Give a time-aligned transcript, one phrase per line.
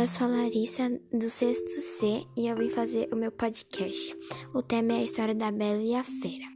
[0.00, 4.16] Eu sou a Larissa do sexto C e eu vim fazer o meu podcast.
[4.54, 6.46] O tema é a história da Bela e a Fera.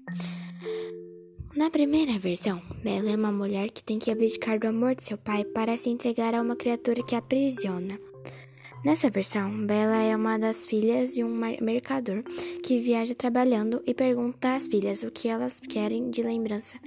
[1.54, 5.18] Na primeira versão, Bela é uma mulher que tem que abdicar do amor de seu
[5.18, 8.00] pai para se entregar a uma criatura que a aprisiona.
[8.82, 11.29] Nessa versão, Bela é uma das filhas de um
[11.61, 12.22] mercador
[12.62, 16.80] que viaja trabalhando e pergunta às filhas o que elas querem de lembrança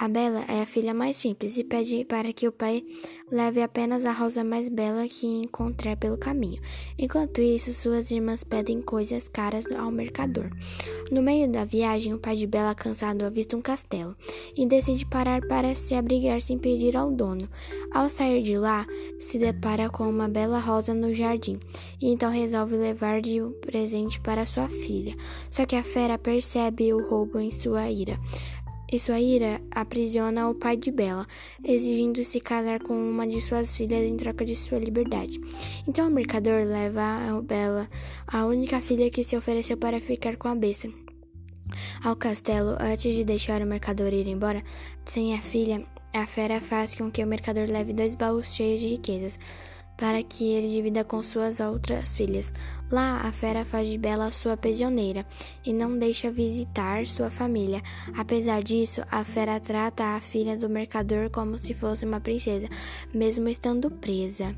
[0.00, 2.84] a Bela é a filha mais simples e pede para que o pai
[3.32, 6.62] leve apenas a rosa mais bela que encontrar pelo caminho.
[6.96, 10.50] Enquanto isso, suas irmãs pedem coisas caras ao mercador.
[11.10, 14.16] No meio da viagem, o pai de Bela, cansado, avista um castelo
[14.56, 17.48] e decide parar para se abrigar sem pedir ao dono.
[17.90, 18.86] Ao sair de lá,
[19.18, 21.58] se depara com uma bela rosa no jardim
[22.00, 25.16] e então resolve levar-lhe o presente para sua filha.
[25.50, 28.16] Só que a fera percebe o roubo em sua ira
[28.90, 31.26] e sua ira aprisiona o pai de Bela,
[31.62, 35.40] exigindo se casar com uma de suas filhas em troca de sua liberdade.
[35.86, 37.88] Então o mercador leva a Bela,
[38.26, 40.88] a única filha que se ofereceu para ficar com a besta.
[42.02, 44.62] Ao castelo, antes de deixar o mercador ir embora,
[45.04, 48.88] sem a filha, a fera faz com que o mercador leve dois baús cheios de
[48.88, 49.38] riquezas
[49.98, 52.52] para que ele divida com suas outras filhas.
[52.90, 55.26] Lá, a fera faz de Bela sua prisioneira
[55.66, 57.82] e não deixa visitar sua família.
[58.16, 62.68] Apesar disso, a fera trata a filha do mercador como se fosse uma princesa,
[63.12, 64.56] mesmo estando presa.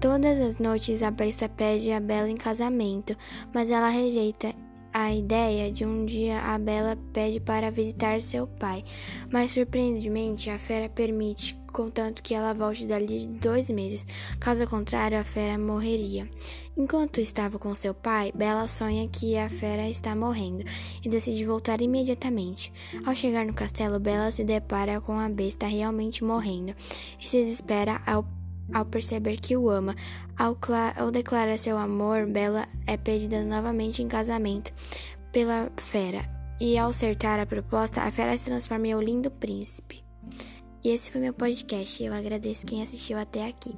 [0.00, 3.14] Todas as noites, a besta pede a Bela em casamento,
[3.52, 4.54] mas ela rejeita
[4.92, 8.84] a ideia de um dia a Bela pede para visitar seu pai,
[9.30, 14.04] mas surpreendentemente a fera permite, contanto que ela volte dali dois meses.
[14.38, 16.28] Caso contrário, a fera morreria.
[16.76, 20.64] Enquanto estava com seu pai, Bela sonha que a fera está morrendo
[21.04, 22.72] e decide voltar imediatamente.
[23.04, 26.74] Ao chegar no castelo, Bela se depara com a besta realmente morrendo
[27.20, 28.24] e se desespera ao
[28.72, 29.94] ao perceber que o ama.
[30.38, 30.56] Ao,
[30.96, 34.72] ao declarar seu amor, Bela é pedida novamente em casamento
[35.32, 36.28] pela fera.
[36.60, 40.04] E ao acertar a proposta, a fera se transforma em um lindo príncipe.
[40.84, 42.02] E esse foi meu podcast.
[42.02, 43.74] Eu agradeço quem assistiu até aqui.